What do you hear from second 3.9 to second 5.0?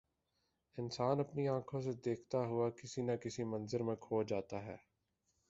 کھو جاتا ہے